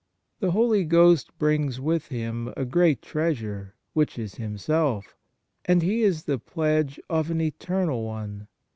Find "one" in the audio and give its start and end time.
8.03-8.47